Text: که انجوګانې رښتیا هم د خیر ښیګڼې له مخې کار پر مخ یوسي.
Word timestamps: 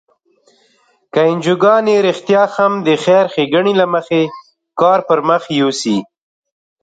که 1.13 1.21
انجوګانې 1.31 1.95
رښتیا 2.07 2.43
هم 2.55 2.73
د 2.87 2.89
خیر 3.03 3.25
ښیګڼې 3.33 3.73
له 3.81 3.85
مخې 3.93 4.21
کار 4.79 4.99
پر 5.07 5.19
مخ 5.29 5.43
یوسي. 5.59 5.97